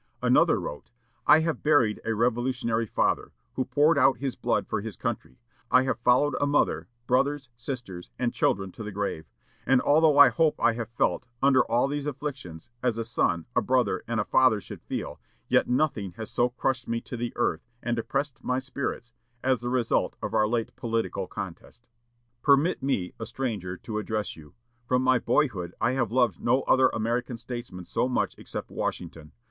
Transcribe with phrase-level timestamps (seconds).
[0.23, 0.89] Another wrote:
[1.27, 5.37] "I have buried a revolutionary father, who poured out his blood for his country;
[5.69, 9.25] I have followed a mother, brothers, sisters, and children to the grave;
[9.63, 13.61] and, although I hope I have felt, under all these afflictions, as a son, a
[13.61, 17.67] brother, and a father should feel, yet nothing has so crushed me to the earth,
[17.83, 19.13] and depressed my spirits,
[19.43, 21.85] as the result of our late political contest."
[22.41, 24.55] "Permit me, a stranger, to address you.
[24.83, 29.33] From my boyhood I have loved no other American statesman so much except Washington.